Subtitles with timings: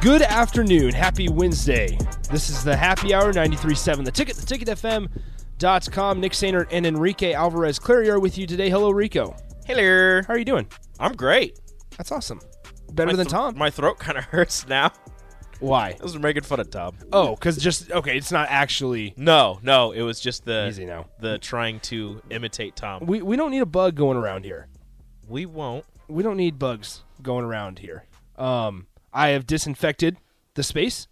[0.00, 0.92] Good afternoon.
[0.92, 1.98] Happy Wednesday.
[2.30, 6.20] This is the Happy Hour 93.7 The Ticket, theticketfm.com.
[6.20, 8.70] Nick Sainert and Enrique Alvarez Clary are with you today.
[8.70, 9.34] Hello, Rico.
[9.66, 10.22] Hello.
[10.22, 10.68] How are you doing?
[11.00, 11.58] I'm great.
[11.96, 12.40] That's awesome.
[12.92, 13.58] Better My than th- Tom.
[13.58, 14.92] My throat kind of hurts now.
[15.58, 15.96] Why?
[15.98, 16.96] I was making fun of Tom.
[17.12, 21.06] Oh, because just, okay, it's not actually No, no, it was just the easy now.
[21.18, 23.04] the trying to imitate Tom.
[23.04, 24.68] We, we don't need a bug going around here.
[25.28, 25.84] We won't.
[26.06, 28.04] we don't need bugs going around here.
[28.36, 30.18] Um, I have disinfected
[30.54, 31.08] the space.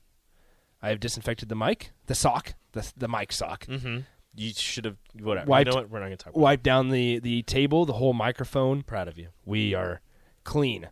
[0.82, 3.66] I have disinfected the mic, the sock, the the mic sock.
[3.66, 3.98] Mm-hmm.
[4.36, 5.46] You should have whatever.
[5.48, 5.90] Wiped- You know what?
[5.90, 6.32] We're not gonna talk.
[6.34, 8.82] About Wiped down the the table, the whole microphone.
[8.82, 9.28] Proud of you.
[9.44, 10.00] We are
[10.44, 10.88] clean.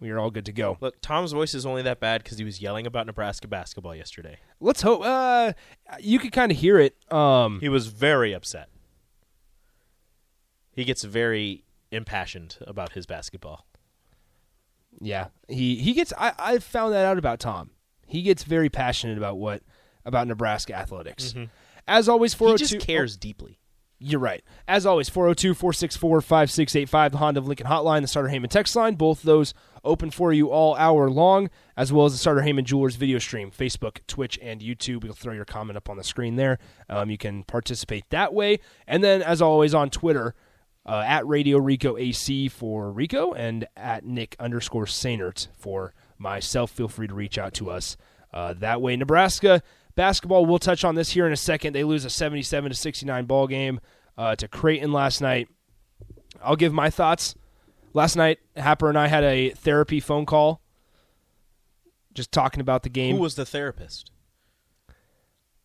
[0.00, 0.76] We are all good to go.
[0.80, 4.38] Look, Tom's voice is only that bad because he was yelling about Nebraska basketball yesterday.
[4.60, 5.00] Let's hope.
[5.04, 5.54] Uh,
[5.98, 6.94] you could kind of hear it.
[7.12, 8.68] Um, He was very upset.
[10.72, 13.66] He gets very impassioned about his basketball.
[15.00, 15.28] Yeah.
[15.48, 16.12] He he gets.
[16.18, 17.70] I I found that out about Tom.
[18.06, 19.62] He gets very passionate about what
[20.04, 21.34] about Nebraska athletics.
[21.86, 22.74] As always, four He hundred two.
[22.76, 23.58] just cares deeply.
[24.00, 24.44] You're right.
[24.68, 28.94] As always, 402 464 5685, the Honda of Lincoln hotline, the Sartor Hamann text line.
[28.94, 32.94] Both those open for you all hour long, as well as the Sartor Hamann Jewelers
[32.94, 35.02] video stream, Facebook, Twitch, and YouTube.
[35.02, 36.60] We'll throw your comment up on the screen there.
[36.88, 38.60] Um, you can participate that way.
[38.86, 40.36] And then, as always, on Twitter,
[40.88, 46.70] uh, at Radio Rico AC for Rico and at Nick underscore Sainert for myself.
[46.70, 47.98] Feel free to reach out to us
[48.32, 48.96] uh, that way.
[48.96, 49.62] Nebraska
[49.94, 50.46] basketball.
[50.46, 51.74] We'll touch on this here in a second.
[51.74, 53.80] They lose a 77 to 69 ball game
[54.16, 55.48] uh, to Creighton last night.
[56.42, 57.34] I'll give my thoughts.
[57.92, 60.60] Last night, Happer and I had a therapy phone call,
[62.14, 63.16] just talking about the game.
[63.16, 64.12] Who was the therapist?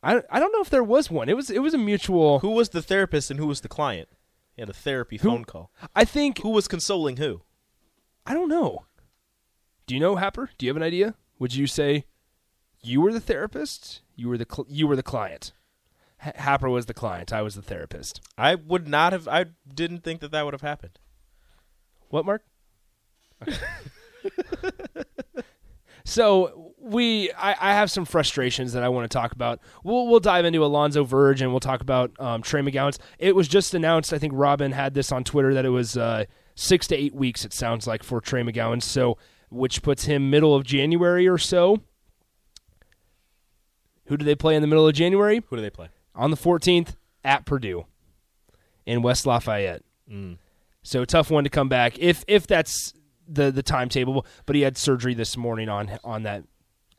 [0.02, 1.30] I, I don't know if there was one.
[1.30, 2.40] It was it was a mutual.
[2.40, 4.10] Who was the therapist and who was the client?
[4.56, 5.72] He had a therapy Who- phone call.
[5.96, 7.42] I think Who was consoling who?
[8.26, 8.86] I don't know.
[9.88, 10.50] Do you know Happer?
[10.58, 11.16] Do you have an idea?
[11.40, 12.06] Would you say
[12.82, 14.02] you were the therapist?
[14.16, 15.52] You were the cl- you were the client.
[16.26, 17.34] H- Happer was the client.
[17.34, 18.22] I was the therapist.
[18.38, 19.28] I would not have.
[19.28, 21.00] I didn't think that that would have happened.
[22.10, 22.46] What, Mark?
[23.42, 23.58] Okay.
[26.06, 29.60] so we, I, I have some frustrations that I want to talk about.
[29.84, 33.00] We'll we'll dive into Alonzo Verge and we'll talk about um, Trey McGowens.
[33.20, 34.14] It was just announced.
[34.14, 37.46] I think Robin had this on Twitter that it was uh, six to eight weeks.
[37.46, 38.84] It sounds like for Trey McGowan.
[38.84, 39.18] So
[39.50, 41.82] which puts him middle of January or so.
[44.08, 45.42] Who do they play in the middle of January?
[45.50, 45.90] Who do they play?
[46.16, 47.86] on the 14th at Purdue
[48.86, 49.84] in West Lafayette.
[50.10, 50.38] Mm.
[50.84, 52.94] So tough one to come back if if that's
[53.28, 54.26] the the timetable.
[54.46, 56.44] But he had surgery this morning on on that.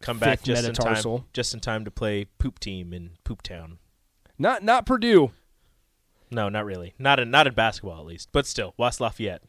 [0.05, 1.25] Come back just in time.
[1.33, 3.79] Just in time to play Poop Team in Poop Town.
[4.39, 5.31] Not not Purdue.
[6.31, 6.93] No, not really.
[6.99, 9.43] Not in not in basketball at least, but still West Lafayette.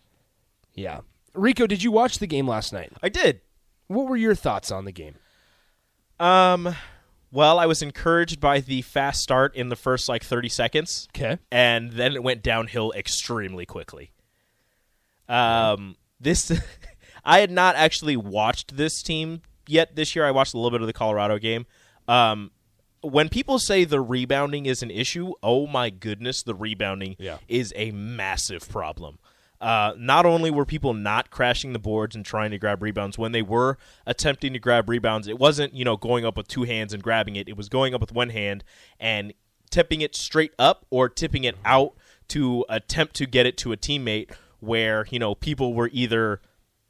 [0.74, 1.02] Yeah.
[1.34, 2.94] Rico, did you watch the game last night?
[3.04, 3.42] I did.
[3.88, 5.16] What were your thoughts on the game?
[6.22, 6.74] Um,
[7.34, 11.10] well, I was encouraged by the fast start in the first like thirty seconds.
[11.14, 11.38] Okay.
[11.52, 14.14] and then it went downhill extremely quickly.
[15.28, 16.50] Um, this
[17.26, 20.26] I had not actually watched this team yet this year.
[20.26, 21.66] I watched a little bit of the Colorado game.
[22.08, 22.52] Um,
[23.02, 27.38] when people say the rebounding is an issue, oh my goodness, the rebounding Yeah.
[27.48, 29.20] is a massive problem.
[29.62, 33.32] Uh, not only were people not crashing the boards and trying to grab rebounds, when
[33.32, 36.94] they were attempting to grab rebounds, it wasn't you know going up with two hands
[36.94, 37.48] and grabbing it.
[37.48, 38.64] It was going up with one hand
[39.00, 39.34] and
[39.72, 41.94] tipping it straight up or tipping it out
[42.30, 44.30] to attempt to get it to a teammate
[44.60, 46.42] where you know people were either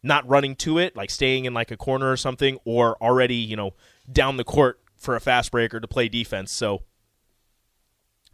[0.06, 3.56] not running to it, like staying in like a corner or something, or already you
[3.56, 3.72] know
[4.10, 6.52] down the court for a fast breaker to play defense.
[6.52, 6.84] So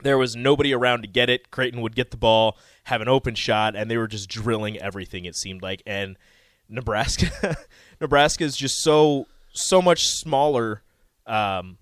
[0.03, 1.49] there was nobody around to get it.
[1.49, 5.25] Creighton would get the ball, have an open shot, and they were just drilling everything.
[5.25, 6.17] It seemed like, and
[6.67, 7.57] Nebraska,
[8.01, 10.81] Nebraska is just so so much smaller
[11.27, 11.77] um,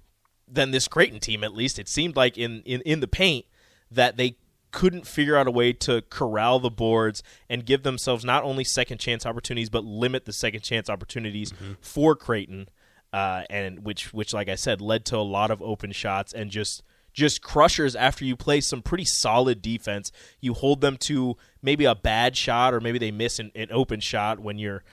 [0.47, 1.43] than this Creighton team.
[1.43, 3.45] At least it seemed like in in in the paint
[3.91, 4.35] that they
[4.71, 8.99] couldn't figure out a way to corral the boards and give themselves not only second
[8.99, 12.69] chance opportunities but limit the second chance opportunities for Creighton,
[13.11, 16.51] uh, and which which like I said led to a lot of open shots and
[16.51, 20.11] just just crushers after you play some pretty solid defense.
[20.39, 23.99] You hold them to maybe a bad shot or maybe they miss an, an open
[23.99, 24.83] shot when you're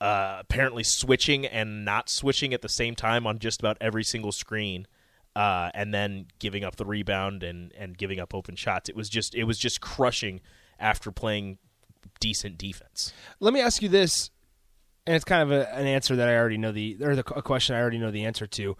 [0.00, 4.32] uh, apparently switching and not switching at the same time on just about every single
[4.32, 4.86] screen.
[5.38, 8.88] Uh, and then giving up the rebound and, and giving up open shots.
[8.88, 10.40] It was just it was just crushing
[10.80, 11.58] after playing
[12.18, 13.12] decent defense.
[13.38, 14.30] Let me ask you this,
[15.06, 17.42] and it's kind of a, an answer that I already know the or the, a
[17.42, 18.76] question I already know the answer to.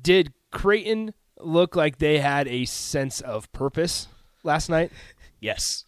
[0.00, 4.06] Did Creighton look like they had a sense of purpose
[4.44, 4.92] last night?
[5.40, 5.84] Yes,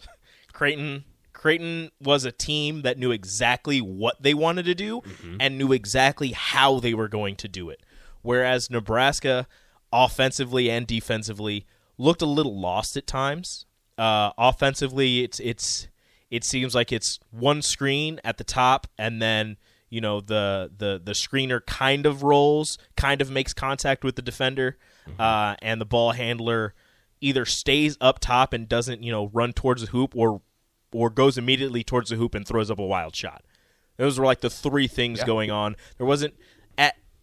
[0.53, 1.05] Creighton.
[1.33, 5.03] Creighton was a team that knew exactly what they wanted to do
[5.39, 7.81] and knew exactly how they were going to do it.
[8.23, 9.47] Whereas Nebraska,
[9.93, 11.67] offensively and defensively,
[11.99, 13.67] looked a little lost at times.
[13.99, 15.89] Uh, offensively, it's it's
[16.31, 19.57] it seems like it's one screen at the top, and then
[19.89, 24.23] you know the the the screener kind of rolls, kind of makes contact with the
[24.23, 24.79] defender,
[25.19, 26.75] uh, and the ball handler
[27.21, 30.41] either stays up top and doesn't you know run towards the hoop, or
[30.93, 33.45] or goes immediately towards the hoop and throws up a wild shot.
[33.97, 35.77] Those were like the three things going on.
[35.99, 36.35] There wasn't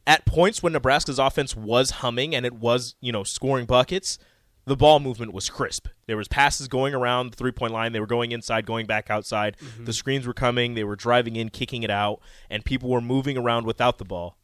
[0.07, 4.17] at points when Nebraska's offense was humming and it was you know scoring buckets.
[4.65, 5.87] The ball movement was crisp.
[6.07, 7.91] There was passes going around the three point line.
[7.93, 9.55] They were going inside, going back outside.
[9.57, 9.85] Mm-hmm.
[9.85, 10.73] The screens were coming.
[10.73, 14.37] They were driving in, kicking it out, and people were moving around without the ball.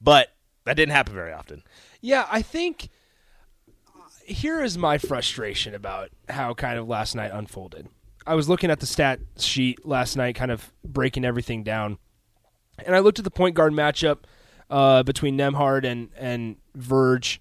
[0.00, 0.32] But
[0.64, 1.62] that didn't happen very often.
[2.00, 2.88] Yeah, I think
[3.96, 7.88] uh, here is my frustration about how kind of last night unfolded.
[8.26, 11.98] I was looking at the stat sheet last night, kind of breaking everything down,
[12.84, 14.18] and I looked at the point guard matchup
[14.70, 17.40] uh, between Nembhard and and Verge,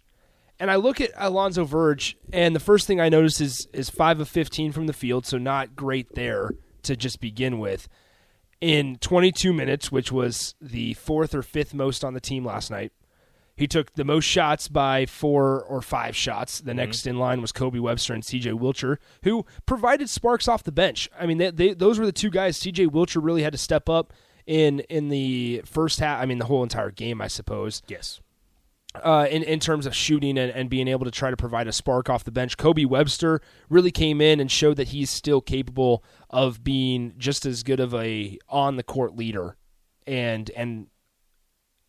[0.60, 4.20] and I look at Alonzo Verge, and the first thing I notice is is five
[4.20, 6.52] of fifteen from the field, so not great there
[6.84, 7.88] to just begin with.
[8.60, 12.92] In 22 minutes, which was the fourth or fifth most on the team last night,
[13.58, 16.62] he took the most shots by four or five shots.
[16.62, 20.72] The next in line was Kobe Webster and CJ Wilcher, who provided sparks off the
[20.72, 21.10] bench.
[21.20, 22.60] I mean, they, they, those were the two guys.
[22.60, 24.14] CJ Wilcher really had to step up
[24.48, 26.20] in in the first half.
[26.22, 27.84] I mean, the whole entire game, I suppose.
[27.88, 28.20] Yes.
[28.96, 31.72] Uh, in in terms of shooting and, and being able to try to provide a
[31.74, 36.04] spark off the bench, Kobe Webster really came in and showed that he's still capable
[36.32, 39.56] of being just as good of a on the court leader,
[40.08, 40.88] and and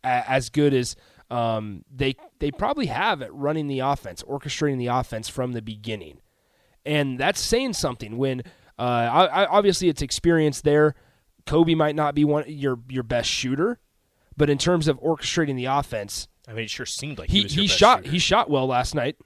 [0.03, 0.95] a- as good as
[1.31, 6.19] um, they they probably have at running the offense, orchestrating the offense from the beginning,
[6.85, 8.17] and that's saying something.
[8.17, 8.41] When
[8.77, 10.95] uh, I, I, obviously it's experience there.
[11.49, 13.79] Kobe might not be one your your best shooter,
[14.37, 17.61] but in terms of orchestrating the offense, I mean, it sure seemed like he, he
[17.61, 18.11] he shot shooter.
[18.11, 19.17] he shot well last night,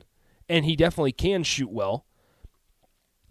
[0.47, 2.05] and he definitely can shoot well.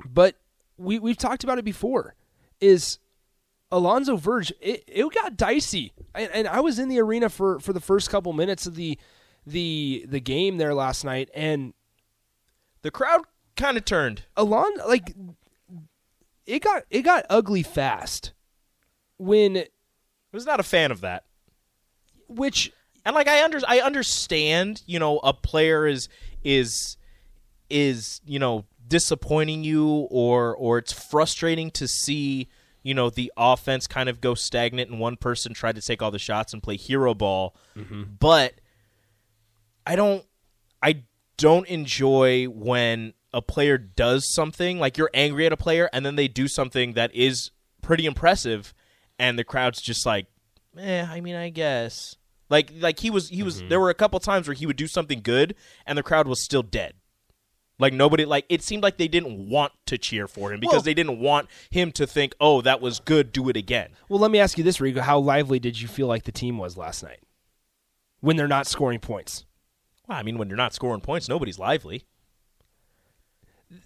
[0.04, 0.36] But
[0.76, 2.16] we we've talked about it before.
[2.60, 2.98] Is
[3.70, 4.52] Alonzo Verge?
[4.60, 8.10] It, it got dicey, and, and I was in the arena for for the first
[8.10, 8.98] couple minutes of the
[9.46, 11.72] the the game there last night, and
[12.82, 13.22] the crowd
[13.56, 14.26] kind of turned.
[14.36, 15.14] Alon like
[16.44, 18.34] it got it got ugly fast
[19.18, 19.66] when I
[20.32, 21.24] was not a fan of that.
[22.28, 22.72] which
[23.04, 26.08] And like I under I understand, you know, a player is
[26.42, 26.96] is
[27.68, 32.48] is, you know, disappointing you or or it's frustrating to see,
[32.82, 36.10] you know, the offense kind of go stagnant and one person try to take all
[36.10, 37.56] the shots and play hero ball.
[37.76, 38.02] Mm-hmm.
[38.18, 38.54] But
[39.86, 40.24] I don't
[40.82, 41.02] I
[41.36, 46.16] don't enjoy when a player does something like you're angry at a player and then
[46.16, 47.50] they do something that is
[47.80, 48.74] pretty impressive
[49.22, 50.26] and the crowd's just like,
[50.76, 52.16] "Eh, I mean, I guess."
[52.50, 54.86] Like like he was he was there were a couple times where he would do
[54.86, 55.54] something good
[55.86, 56.92] and the crowd was still dead.
[57.78, 60.82] Like nobody like it seemed like they didn't want to cheer for him because Well-
[60.82, 64.30] they didn't want him to think, "Oh, that was good, do it again." Well, let
[64.30, 65.00] me ask you this, Rico.
[65.00, 67.20] How lively did you feel like the team was last night
[68.20, 69.46] when they're not scoring points?
[70.06, 72.04] Well, I mean, when you're not scoring points, nobody's lively.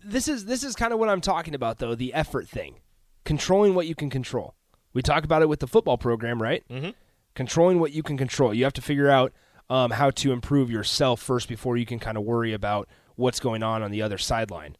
[0.05, 2.81] This is this is kind of what I'm talking about, though the effort thing,
[3.25, 4.55] controlling what you can control.
[4.96, 6.64] We talk about it with the football program, right?
[6.70, 6.88] Mm-hmm.
[7.34, 8.54] Controlling what you can control.
[8.54, 9.30] You have to figure out
[9.68, 13.62] um, how to improve yourself first before you can kind of worry about what's going
[13.62, 14.74] on on the other sideline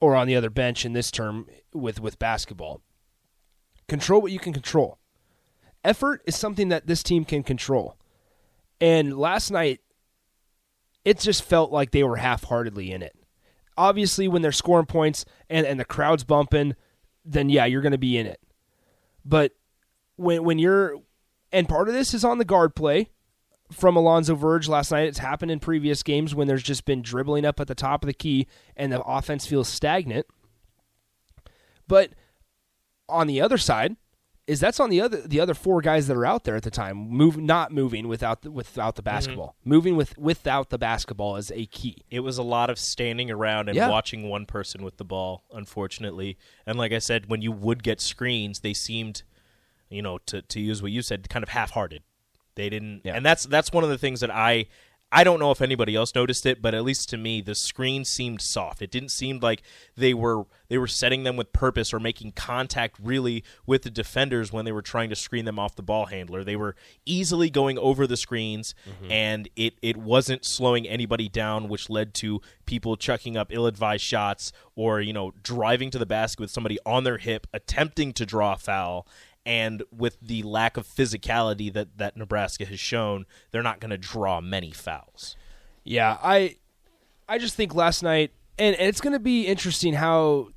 [0.00, 0.86] or on the other bench.
[0.86, 2.80] In this term, with with basketball,
[3.88, 4.96] control what you can control.
[5.84, 7.98] Effort is something that this team can control.
[8.80, 9.80] And last night,
[11.04, 13.14] it just felt like they were half-heartedly in it.
[13.76, 16.74] Obviously, when they're scoring points and, and the crowd's bumping,
[17.22, 18.40] then yeah, you're going to be in it.
[19.24, 19.52] But
[20.16, 20.96] when when you're
[21.52, 23.10] and part of this is on the guard play
[23.72, 25.06] from Alonzo Verge last night.
[25.06, 28.06] It's happened in previous games when there's just been dribbling up at the top of
[28.06, 28.46] the key
[28.76, 30.26] and the offense feels stagnant.
[31.86, 32.10] But
[33.08, 33.96] on the other side
[34.50, 36.70] is that's on the other the other four guys that are out there at the
[36.70, 38.96] time, move not moving without the, without Mm-hmm.
[38.96, 39.56] the basketball.
[39.64, 41.98] Moving with without the basketball is a key.
[42.10, 43.88] It was a lot of standing around and Yeah.
[43.88, 46.36] watching one person with the ball, unfortunately.
[46.66, 49.22] And like I said, when you would get screens, they seemed,
[49.88, 52.02] you know, to to use what you said, kind of half-hearted.
[52.56, 53.14] They didn't, Yeah.
[53.16, 54.66] and that's that's one of the things that I
[55.12, 58.04] I don't know if anybody else noticed it, but at least to me, the screen
[58.04, 58.80] seemed soft.
[58.80, 59.62] It didn't seem like
[59.96, 64.52] they were they were setting them with purpose or making contact really with the defenders
[64.52, 66.44] when they were trying to screen them off the ball handler.
[66.44, 69.10] They were easily going over the screens, mm-hmm.
[69.10, 74.52] and it it wasn't slowing anybody down, which led to people chucking up ill-advised shots
[74.76, 78.52] or you know driving to the basket with somebody on their hip, attempting to draw
[78.52, 79.08] a foul.
[79.46, 83.98] And with the lack of physicality that, that Nebraska has shown, they're not going to
[83.98, 85.36] draw many fouls.
[85.82, 86.56] Yeah, I
[87.28, 90.48] I just think last night and, and it's going to be interesting how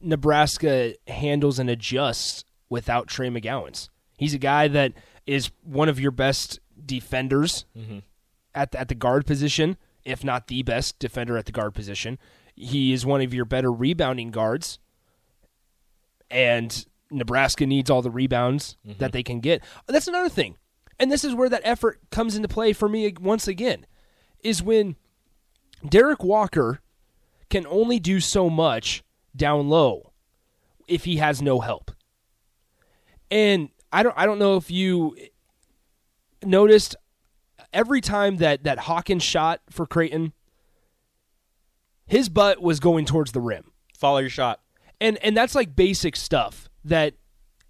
[0.00, 3.88] Nebraska handles and adjusts without Trey McGowens.
[4.18, 4.92] He's a guy that
[5.26, 8.00] is one of your best defenders mm-hmm.
[8.54, 12.18] at the, at the guard position, if not the best defender at the guard position.
[12.54, 14.78] He is one of your better rebounding guards,
[16.30, 19.06] and Nebraska needs all the rebounds that mm-hmm.
[19.12, 19.62] they can get.
[19.86, 20.56] That's another thing,
[20.98, 23.86] and this is where that effort comes into play for me once again,
[24.42, 24.96] is when
[25.86, 26.80] Derrick Walker
[27.50, 29.02] can only do so much
[29.34, 30.12] down low
[30.86, 31.90] if he has no help.
[33.30, 35.16] And I don't I don't know if you
[36.44, 36.96] noticed
[37.72, 40.32] every time that that Hawkins shot for Creighton
[42.08, 43.70] his butt was going towards the rim.
[43.96, 44.60] Follow your shot.
[45.00, 47.14] And and that's like basic stuff that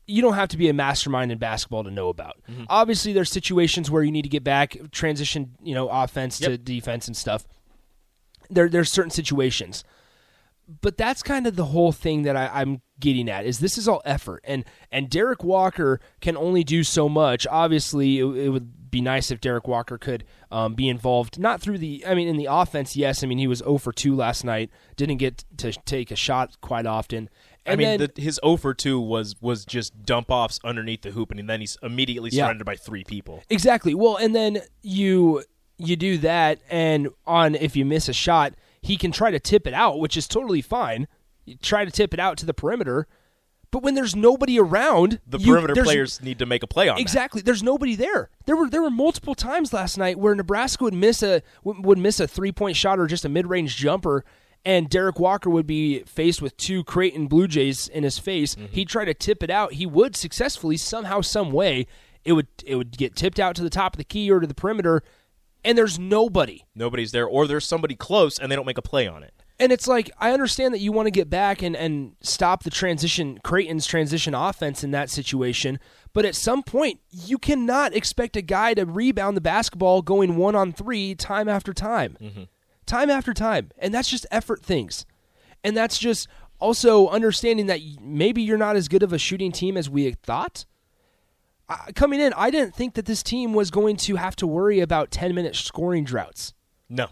[0.07, 2.37] you don't have to be a mastermind in basketball to know about.
[2.69, 7.07] Obviously there's situations where you need to get back transition, you know, offense to defense
[7.07, 7.47] and stuff.
[8.51, 9.85] There there's certain situations
[10.83, 13.89] but that's kind of the whole thing that I, I'm getting at is this is
[13.89, 17.47] all effort and and Derrick Walker can only do so much.
[17.47, 21.39] Obviously, it, it would be nice if Derrick Walker could um, be involved.
[21.39, 23.23] Not through the, I mean, in the offense, yes.
[23.23, 24.71] I mean, he was 0 for 2 last night.
[24.97, 27.29] Didn't get to take a shot quite often.
[27.69, 31.03] And I mean, then, the, his 0 for 2 was was just dump offs underneath
[31.03, 32.45] the hoop, and then he's immediately Yeah.
[32.45, 33.43] surrounded by three people.
[33.51, 33.95] Exactly.
[33.95, 35.45] Well, and then you
[35.79, 39.67] you do that, and on if you miss a shot, he can try to tip
[39.67, 41.07] it out, which is totally fine.
[41.45, 43.07] You try to tip it out to the perimeter,
[43.71, 46.97] but when there's nobody around, The you- perimeter players need to make a play on
[46.97, 47.01] that.
[47.01, 47.43] Exactly.
[47.43, 48.31] There's nobody there.
[48.47, 52.19] There were there were multiple times last night where Nebraska would miss a would miss
[52.21, 54.25] a three point shot or just a mid range jumper,
[54.65, 58.55] and Derrick Walker would be faced with two Creighton Blue Jays in his face.
[58.55, 58.75] Mm-hmm.
[58.75, 59.75] He'd try to tip it out.
[59.75, 61.87] He would successfully somehow, some way.
[62.25, 64.47] It would it would get tipped out to the top of the key or to
[64.47, 65.03] the perimeter,
[65.65, 66.65] and there's nobody.
[66.75, 69.33] Nobody's there, or there's somebody close, and they don't make a play on it.
[69.61, 72.71] And it's like I understand that you want to get back and, and stop the
[72.71, 75.81] transition Creighton's transition offense in that situation,
[76.13, 80.55] but at some point you cannot expect a guy to rebound the basketball going one
[80.55, 82.17] on three time after time.
[82.89, 83.71] Time after time.
[83.79, 85.07] And that's just effort things.
[85.63, 86.27] And that's just
[86.59, 90.65] also understanding that maybe you're not as good of a shooting team as we thought.
[91.69, 94.81] I, coming in, I didn't think that this team was going to have to worry
[94.81, 96.55] about 10 minute scoring droughts.
[96.89, 97.09] No,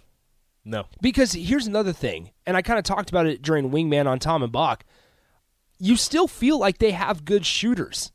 [0.65, 0.87] no.
[1.03, 4.43] Because here's another thing, and I kind of talked about it during Wingman on Tom
[4.43, 4.85] and Bach.
[5.79, 8.13] You still feel like they have good shooters.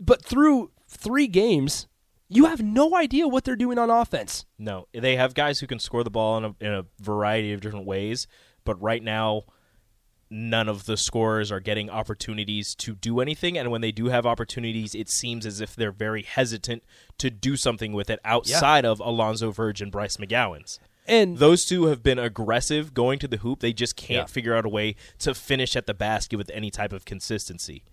[0.00, 1.86] But through three games,
[2.28, 4.46] you have no idea what they're doing on offense.
[4.58, 7.60] No, they have guys who can score the ball in a, in a variety of
[7.60, 8.26] different ways,
[8.64, 9.42] but right now,
[10.28, 13.56] none of the scorers are getting opportunities to do anything.
[13.56, 16.82] And when they do have opportunities, it seems as if they're very hesitant
[17.18, 20.80] to do something with it outside of Alonzo Verge and Bryce McGowens.
[21.06, 23.60] And Those two have been aggressive going to the hoop.
[23.60, 24.32] They just can't Yeah.
[24.32, 27.84] figure out a way to finish at the basket with any type of consistency.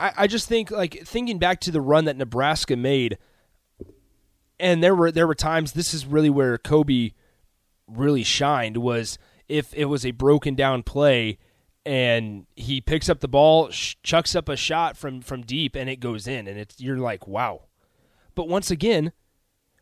[0.00, 3.18] I, I just think like thinking back to the run that Nebraska made,
[4.58, 7.12] and there were there were times this is really where Kobe
[7.86, 11.38] really shined was if it was a broken down play
[11.86, 15.88] and he picks up the ball, sh- chucks up a shot from from deep, and
[15.88, 17.62] it goes in, and it's you're like wow.
[18.34, 19.12] But once again,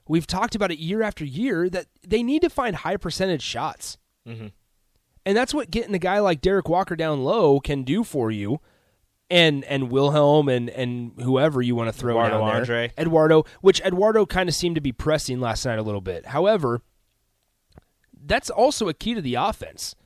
[0.08, 3.98] we've talked about it year after year that they need to find high percentage shots.
[4.26, 4.48] Mm-hmm.
[5.26, 8.60] And that's what getting a guy like Derrick Walker down low can do for you.
[9.28, 12.56] And and Wilhelm and, and whoever you want to throw Eduardo down there.
[12.56, 12.92] Andre.
[12.96, 16.26] Eduardo, which Eduardo kind of seemed to be pressing last night a little bit.
[16.26, 16.82] However,
[18.24, 19.96] that's also a key to the offense.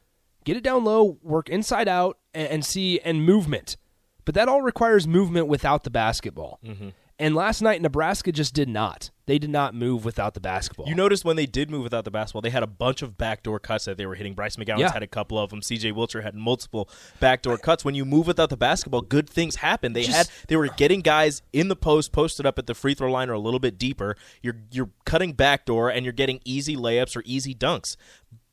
[0.44, 3.76] Get it down low, work inside out, and, and see and movement.
[4.24, 6.58] But that all requires movement without the basketball.
[6.64, 6.90] Mm-hmm.
[7.20, 9.10] And last night, Nebraska just did not.
[9.26, 10.88] They did not move without the basketball.
[10.88, 13.60] You noticed when they did move without the basketball, they had a bunch of backdoor
[13.60, 14.32] cuts that they were hitting.
[14.32, 14.90] Bryce McGowan Yeah.
[14.90, 15.60] had a couple of them.
[15.60, 16.88] CJ Wilcher had multiple
[17.20, 17.84] backdoor cuts.
[17.84, 19.92] When you move without the basketball, good things happen.
[19.92, 23.12] They had they were getting guys in the post, posted up at the free throw
[23.12, 24.16] line or a little bit deeper.
[24.42, 27.96] You're you're cutting backdoor and you're getting easy layups or easy dunks.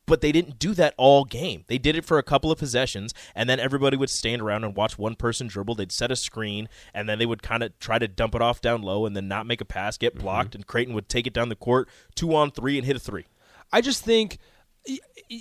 [0.08, 1.66] But they didn't do that all game.
[1.68, 4.76] They did it for a couple of possessions, and then everybody would stand around and
[4.76, 5.76] watch one person dribble.
[5.76, 8.62] They'd set a screen, and then they would kind of try to dump it off
[8.62, 10.24] down low and then not make a pass, get mm-hmm.
[10.24, 13.00] blocked, and Creighton would take it down the court two on three and hit a
[13.00, 13.26] three.
[13.72, 14.40] I just think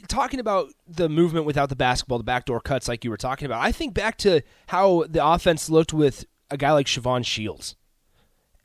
[0.08, 3.62] talking about the movement without the basketball, the backdoor cuts, like you were talking about.
[3.62, 7.76] I think back to how the offense looked with a guy like Shavon Shields,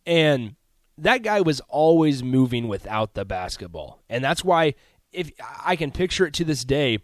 [0.06, 0.56] and
[0.98, 4.74] that guy was always moving without the basketball, and that's why
[5.12, 5.32] if
[5.64, 7.00] I can picture it to this day,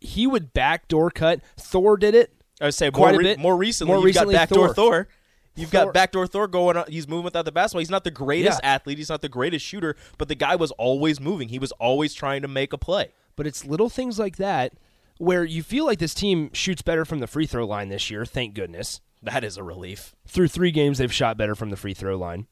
[0.00, 1.40] he would backdoor cut.
[1.56, 2.32] Thor did it.
[2.60, 3.38] I would say Quite more, a bit.
[3.38, 4.74] more recently, More you've recently, got backdoor Thor.
[4.74, 5.08] Thor.
[5.54, 6.76] You've Thor- got backdoor Thor going.
[6.76, 7.80] On, he's moving without the basketball.
[7.80, 8.74] He's not the greatest Yeah.
[8.74, 8.98] athlete.
[8.98, 11.48] He's not the greatest shooter, but the guy was always moving.
[11.48, 13.12] He was always trying to make a play.
[13.36, 14.74] But it's little things like that
[15.18, 18.24] where you feel like this team shoots better from the free throw line this year.
[18.24, 19.00] Thank goodness.
[19.22, 20.14] That is a relief.
[20.26, 22.46] through three games they've shot better from the free throw line.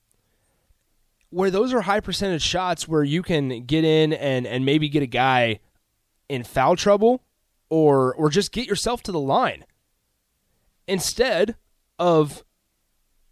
[1.31, 5.03] Where those are high percentage shots where you can get in and, and maybe get
[5.03, 5.61] a guy
[6.29, 7.23] in foul trouble
[7.69, 9.65] or or just get yourself to the line.
[10.89, 11.55] Instead
[11.99, 12.43] of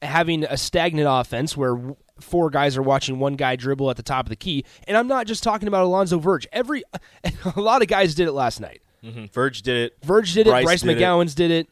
[0.01, 4.27] having a stagnant offense where four guys are watching one guy dribble at the top
[4.27, 6.47] of the key, and I'm not just talking about Alonzo Verge.
[6.53, 6.85] Every
[7.57, 8.81] a lot of guys did it last night.
[9.03, 9.99] hmm Verge did it.
[10.05, 10.51] Verge did it.
[10.51, 11.01] Bryce Bryce, did it.
[11.03, 11.69] McGowens did it.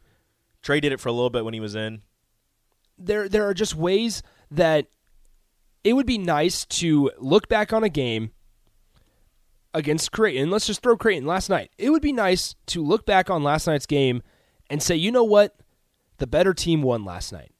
[0.62, 2.02] Trey did it for a little bit when he was in.
[2.98, 4.86] there there are just ways that
[5.86, 8.32] it would be nice to look back on a game
[9.72, 10.50] against Creighton.
[10.50, 11.70] Let's just throw Creighton last night.
[11.78, 14.20] It would be nice to look back on last night's game
[14.68, 15.54] and say, you know what,
[16.18, 17.52] the better team won last night.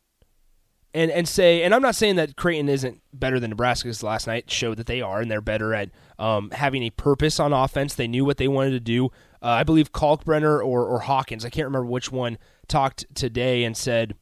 [0.92, 4.50] And and say, and I'm not saying that Creighton isn't better than Nebraska's last night.
[4.50, 7.95] Showed that they are, and they're better at um, having a purpose on offense.
[7.95, 9.06] They knew what they wanted to do.
[9.40, 13.76] Uh, I believe Kalkbrenner or or Hawkins, I can't remember which one, talked today and
[13.76, 14.16] said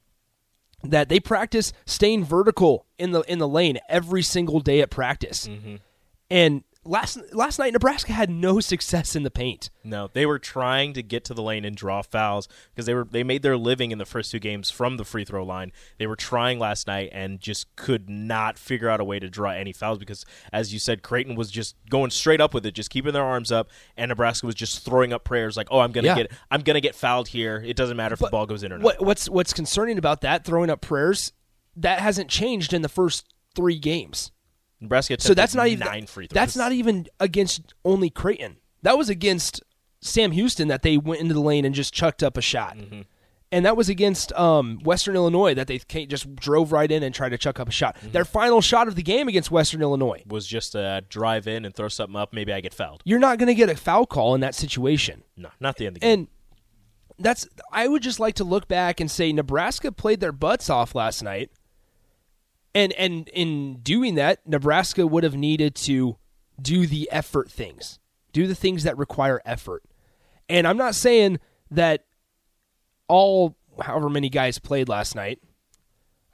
[0.85, 5.47] that they practice staying vertical in the in the lane every single day at practice.
[5.47, 5.77] Mm-hmm.
[6.31, 9.71] And last last night Nebraska had no success in the paint.
[9.83, 13.05] No, they were trying to get to the lane and draw fouls because they were
[13.05, 15.73] they made their living in the first two games from the free throw line.
[15.99, 19.51] They were trying last night and just could not figure out a way to draw
[19.51, 22.91] any fouls because, as you said, Creighton was just going straight up with it, just
[22.91, 26.09] keeping their arms up, and Nebraska was just throwing up prayers like, "Oh, I'm gonna
[26.09, 26.15] Yeah.
[26.17, 27.63] get I'm gonna get fouled here.
[27.67, 30.21] It doesn't matter if the ball goes in or not." What what's what's concerning about
[30.21, 31.33] that throwing up prayers
[31.77, 33.25] that hasn't changed in the first
[33.57, 34.31] 3 games.
[34.85, 36.35] Nebraska So that's not even nine free throws.
[36.35, 38.57] That's not even against only Creighton.
[38.83, 39.63] That was against
[40.01, 42.77] Sam Houston that they went into the lane and just chucked up a shot.
[42.77, 43.03] Mm-hmm.
[43.53, 47.29] And that was against um, Western Illinois that they just drove right in and tried
[47.29, 47.97] to chuck up a shot.
[47.97, 48.11] Mm-hmm.
[48.11, 50.23] Their final shot of the game against Western Illinois.
[50.27, 52.33] was just a drive in and throw something up.
[52.33, 53.03] Maybe I get fouled.
[53.05, 55.23] You're not going to get a foul call in that situation.
[55.37, 56.19] No, not the end of the game.
[56.19, 56.29] And
[57.19, 60.95] that's I would just like to look back and say Nebraska played their butts off
[60.95, 61.51] last night.
[62.75, 66.17] And and in doing that, Nebraska would have needed to
[66.61, 68.01] do the effort things.
[68.33, 69.85] Do the things that require effort.
[70.49, 71.39] And I'm not saying
[71.71, 72.05] that
[73.09, 75.41] all however many guys played last night.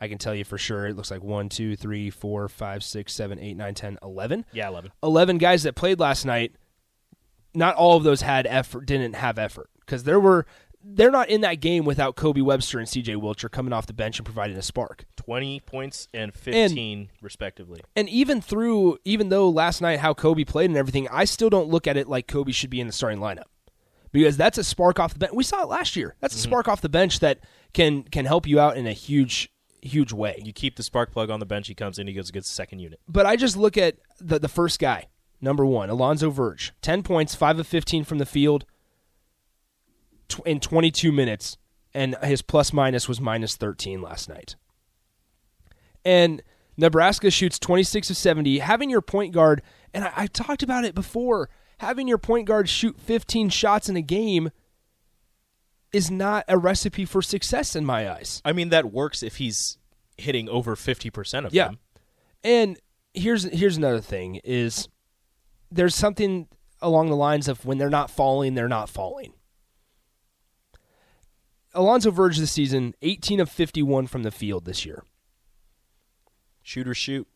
[0.01, 3.13] I can tell you for sure it looks like 1, 2, 3, 4, 5, 6,
[3.13, 4.47] 7, 8, 9, 10, 11.
[4.53, 4.93] yeah, eleven.
[5.03, 6.55] 11 guys that played last night,
[7.55, 10.47] not all of those had effort, didn't have effort because there were
[10.83, 14.19] they're not in that game without Kobe Webster and CJ Wilcher coming off the bench
[14.19, 15.05] and providing a spark.
[15.17, 17.81] 20 points and 15 respectively.
[17.95, 21.69] And even through even though last night how Kobe played and everything, I still don't
[21.69, 23.45] look at it like Kobe should be in the starting lineup.
[24.13, 25.33] Because that's a spark off the bench.
[25.33, 26.17] We saw it last year.
[26.21, 26.51] That's a mm-hmm.
[26.51, 27.39] spark off the bench that
[27.73, 30.41] can can help you out in a huge huge way.
[30.45, 32.55] You keep the spark plug on the bench, he comes in, he goes against the
[32.55, 33.01] second unit.
[33.09, 35.09] but I just look at the the first guy,
[35.41, 38.65] number one, Alonzo Verge, ten points, five of fifteen from the field,
[40.31, 41.57] tw- in twenty two minutes,
[41.93, 44.57] and his plus minus was minus thirteen last night.
[46.05, 46.43] And
[46.77, 48.59] Nebraska shoots twenty six of seventy.
[48.61, 49.63] Having your point guard,
[49.93, 53.97] and I, I talked about it before, having your point guard shoot fifteen shots in
[53.97, 54.51] a game
[55.93, 58.41] is not a recipe for success in my eyes.
[58.45, 59.77] I mean, that works if he's
[60.17, 61.65] hitting over 50% of Yeah.
[61.69, 61.79] them.
[62.45, 62.79] And
[63.13, 64.89] here's here's another thing is
[65.71, 66.47] there's something
[66.81, 69.33] along the lines of when they're not falling, they're not falling.
[71.73, 75.05] Alonzo Verge this season, 18 of 51 from the field this year.
[76.63, 77.27] Shoot or shoot.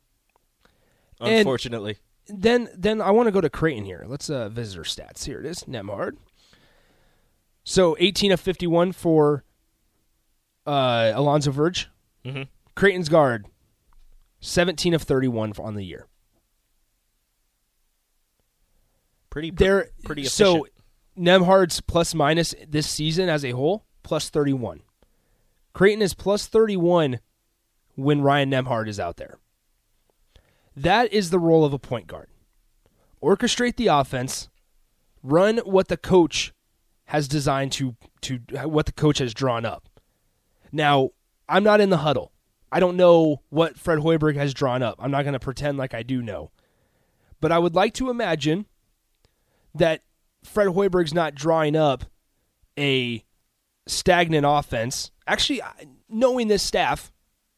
[1.20, 1.98] And- Unfortunately.
[2.26, 4.06] Then then I want to go to Creighton here.
[4.08, 5.24] Let's uh visitor stats.
[5.26, 6.16] Here it is, Nembhard.
[7.64, 9.44] So 18 of 51 for
[10.66, 11.90] uh Alonzo Verge.
[12.74, 13.44] Creighton's guard,
[14.40, 16.06] 17 of 31 on the year.
[19.30, 20.36] Pretty, They're pretty efficient.
[20.36, 20.66] so
[21.18, 24.82] Nembhard's plus minus this season as a whole plus 31.
[25.72, 27.18] Creighton is plus 31
[27.96, 29.38] when Ryan Nembhard is out there.
[30.76, 32.28] That is the role of a point guard.
[33.22, 34.48] Orchestrate the offense,
[35.22, 36.52] run what the coach
[37.06, 39.88] has designed to to what the coach has drawn up.
[40.72, 41.10] Now,
[41.48, 42.32] I'm not in the huddle.
[42.72, 44.96] I don't know what Fred Hoiberg has drawn up.
[44.98, 46.50] I'm not going to pretend like I do know.
[47.40, 48.66] But I would like to imagine
[49.74, 50.02] that
[50.42, 52.04] Fred Hoiberg's not drawing up
[52.78, 53.23] a
[53.86, 55.10] stagnant offense.
[55.26, 55.62] Actually,
[56.08, 57.12] knowing this staff,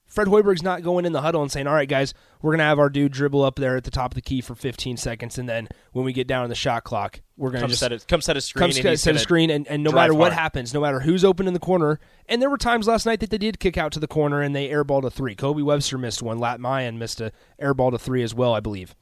[0.07, 2.65] Fred Hoiberg's not going in the huddle and saying, "All right, guys, we're going to
[2.65, 5.37] have our dude dribble up there at the top of the key for 15 seconds,
[5.37, 7.81] and then when we get down on the shot clock, we're going to come just
[7.81, 8.61] set a, come set a screen.
[8.61, 10.41] come and set, set a screen, and, and no matter what hard.
[10.41, 13.31] happens, no matter who's open in the corner, and there were times last night that
[13.31, 15.35] they did kick out to the corner and they airballed a three.
[15.35, 16.39] Kobe Webster missed one.
[16.39, 18.95] Lat Mayen missed a airball to three as well, I believe.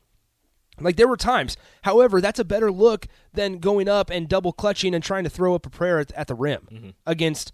[0.81, 1.57] Like there were times.
[1.83, 5.55] However, that's a better look than going up and double clutching and trying to throw
[5.55, 7.53] up a prayer at, at the rim against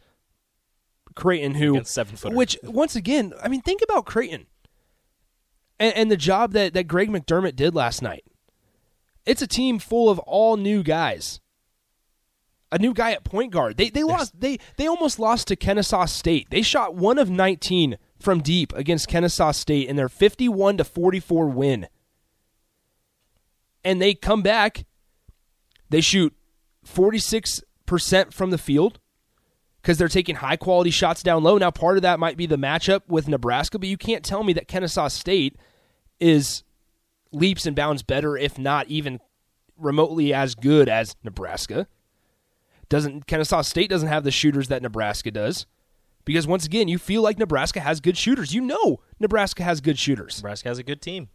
[1.15, 1.75] Creighton, who Mm-hmm.
[1.77, 2.37] Against seven-footers.
[2.37, 4.47] which once again, I mean, think about Creighton
[5.79, 8.25] and, and the job that that Greg McDermott did last night.
[9.27, 11.41] It's a team full of all new guys.
[12.73, 13.77] A new guy at point guard.
[13.77, 14.41] They they lost.
[14.41, 16.49] They they almost lost to Kennesaw State.
[16.51, 21.49] They shot one of nineteen from deep against Kennesaw State in their fifty-one to forty-four
[21.49, 21.89] win.
[23.85, 24.85] And they come back.
[25.89, 26.35] They shoot
[26.85, 29.01] forty-six percent from the field
[29.81, 31.59] because they're taking high quality shots down low.
[31.59, 34.53] Now, part of that might be the matchup with Nebraska, but you can't tell me
[34.53, 35.57] that Kennesaw State
[36.21, 36.63] is
[37.33, 39.21] leaps and bounds better, if not even
[39.77, 41.87] remotely as good as Nebraska.
[42.91, 45.67] Doesn't Kennesaw State doesn't have the shooters that Nebraska does?
[46.27, 48.55] Because once again, you feel like Nebraska has good shooters.
[48.55, 50.39] You know Nebraska has good shooters.
[50.39, 51.31] Nebraska has a good team.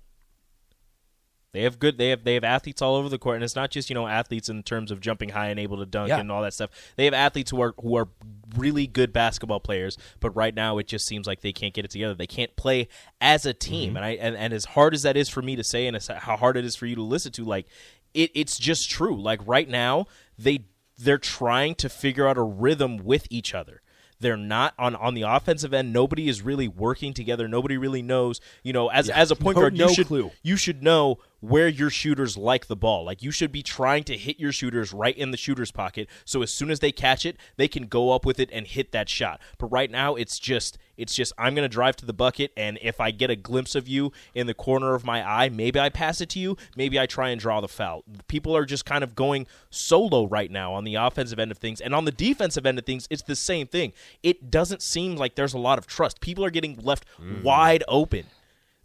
[1.55, 1.97] They have good.
[1.97, 4.07] They have they have athletes all over the court, and it's not just you know
[4.07, 6.19] athletes in terms of jumping high and able to dunk Yeah.
[6.19, 6.69] and all that stuff.
[6.95, 8.09] They have athletes who are who are
[8.55, 11.91] really good basketball players, but right now it just seems like they can't get it
[11.91, 12.13] together.
[12.13, 12.87] They can't play
[13.21, 13.97] as a team, mm-hmm.
[13.97, 16.07] and I and, and as hard as that is for me to say, and as
[16.07, 17.67] how hard it is for you to listen to, like
[18.13, 19.19] it, it's just true.
[19.19, 20.05] Like right now,
[20.37, 20.65] they
[20.97, 23.81] they're trying to figure out a rhythm with each other.
[24.19, 25.91] They're not on on the offensive end.
[25.91, 27.47] Nobody is really working together.
[27.47, 28.39] Nobody really knows.
[28.63, 30.31] You know, as as a point No- guard, you no should clue.
[30.41, 33.05] you should know where your shooters like the ball.
[33.05, 36.10] Like you should be trying to hit your shooters right in the shooter's pocket.
[36.25, 38.91] So as soon as they catch it, they can go up with it and hit
[38.91, 39.39] that shot.
[39.58, 42.79] But right now, it's just it's just I'm going to drive to the bucket, and
[42.81, 45.89] if I get a glimpse of you in the corner of my eye, maybe I
[45.89, 46.58] pass it to you.
[46.75, 48.03] Maybe I try and draw the foul.
[48.27, 51.81] People are just kind of going solo right now on the offensive end of things,
[51.81, 53.93] and on the defensive end of things, it's the same thing.
[54.23, 56.21] It doesn't seem like there's a lot of trust.
[56.21, 57.43] People are getting left mm.
[57.43, 58.25] wide open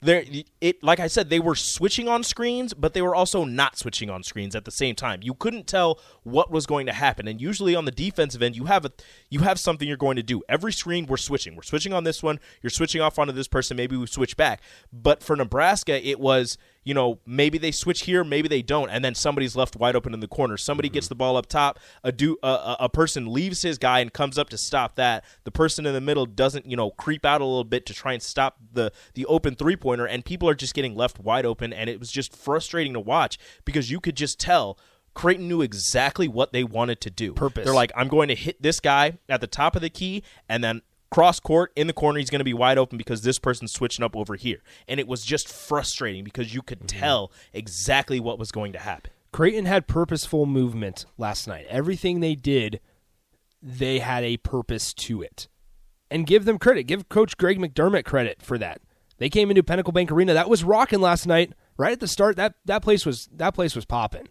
[0.02, 0.24] there
[0.60, 4.08] it like I said they were switching on screens but they were also not switching
[4.08, 5.20] on screens at the same time.
[5.22, 8.64] You couldn't tell what was going to happen and usually on the defensive end you
[8.64, 8.92] have a
[9.28, 10.42] you have something you're going to do.
[10.48, 11.54] Every screen we're switching.
[11.54, 14.62] We're switching on this one, you're switching off onto this person, maybe we switch back.
[14.92, 19.05] But for Nebraska it was you know, maybe they switch here, maybe they don't, and
[19.05, 20.57] then somebody's left wide open in the corner.
[20.57, 21.12] Somebody gets mm-hmm.
[21.12, 21.79] the ball up top.
[22.03, 25.25] A do a, a, a person leaves his guy and comes up to stop that.
[25.45, 28.12] The person in the middle doesn't, you know, creep out a little bit to try
[28.12, 31.73] and stop the the open three pointer, and people are just getting left wide open,
[31.73, 34.79] and it was just frustrating to watch because you could just tell.
[35.12, 37.33] Creighton knew exactly what they wanted to do.
[37.35, 37.64] Purpose.
[37.64, 40.62] They're like, I'm going to hit this guy at the top of the key, and
[40.62, 43.73] then cross court in the corner he's going to be wide open because this person's
[43.73, 46.99] switching up over here and it was just frustrating because you could mm-hmm.
[46.99, 51.66] tell exactly what was going to happen Creighton had purposeful movement last night.
[51.68, 52.81] Everything they did,
[53.62, 55.49] they had a purpose to it.
[56.11, 56.85] And give them credit.
[56.85, 58.81] Give Coach Greg McDermott credit for that.
[59.18, 60.35] They came into Pinnacle Bank Arena.
[60.35, 61.53] That was rocking last night.
[61.77, 64.29] Right at the start, that that place was that place was popping.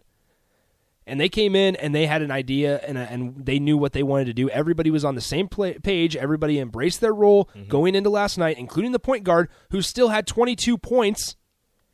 [1.10, 3.92] And they came in and they had an idea and uh, and they knew what
[3.92, 4.48] they wanted to do.
[4.48, 6.14] Everybody was on the same pla page.
[6.14, 7.68] Everybody embraced their role mm-hmm.
[7.68, 11.34] going into last night, including the point guard who still had 22 points,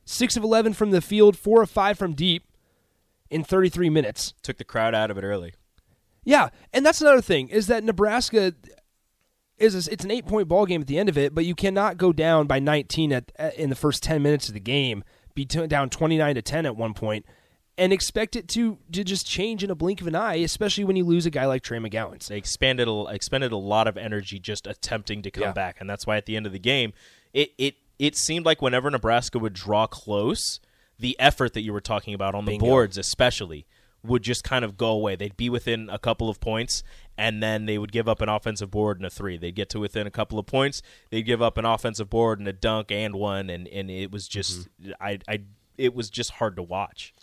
[0.04, 2.44] six of 11 from the field, four of five from deep
[3.30, 4.34] in 33 minutes.
[4.42, 5.54] took the crowd out of it early
[6.24, 8.54] Yeah, and that's another thing is that Nebraska
[9.58, 11.54] is a, it's an eight point ball game at the end of it, but you
[11.54, 15.02] cannot go down by 19 at, at in the first 10 minutes of the game,
[15.34, 17.24] be t- down 29 to 10 at one point,
[17.78, 20.96] and expect it to to just change in a blink of an eye, especially when
[20.96, 22.26] you lose a guy like Trey McGowan.
[22.26, 25.52] they expanded a, expended a lot of energy just attempting to come Yeah.
[25.52, 26.92] back and that's why at the end of the game
[27.32, 30.60] it it it seemed like whenever Nebraska would draw close
[30.98, 32.66] the effort that you were talking about on the Bingo.
[32.66, 33.66] boards especially
[34.02, 35.16] would just kind of go away.
[35.16, 36.84] They'd be within a couple of points,
[37.18, 39.36] and then they would give up an offensive board and a three.
[39.36, 42.46] They'd get to within a couple of points, they'd give up an offensive board and
[42.46, 44.92] a dunk and one, and, and it was just mm-hmm.
[45.00, 45.40] I I
[45.76, 47.14] it was just hard to watch.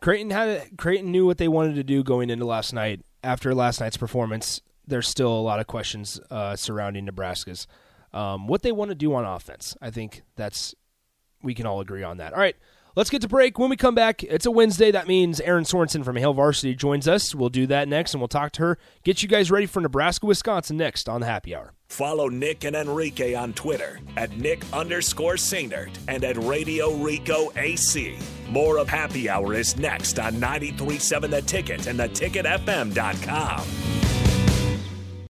[0.00, 3.00] Creighton had Creighton knew what they wanted to do going into last night.
[3.22, 7.66] After last night's performance, there's still a lot of questions uh, surrounding Nebraska's
[8.12, 9.76] um, what they want to do on offense.
[9.80, 10.74] I think that's
[11.42, 12.32] we can all agree on that.
[12.32, 12.56] All right,
[12.96, 13.58] let's get to break.
[13.58, 14.90] When we come back, it's a Wednesday.
[14.90, 17.34] That means Erin Sorensen from Hail Varsity joins us.
[17.34, 18.78] We'll do that next, and we'll talk to her.
[19.04, 21.72] Get you guys ready for Nebraska, Wisconsin next on the Happy Hour.
[21.88, 28.16] Follow Nick and Enrique on Twitter at Nick underscore Sainert and at Radio Rico AC.
[28.48, 34.19] More of Happy Hour is next on 937 The Ticket and theticketfm.com.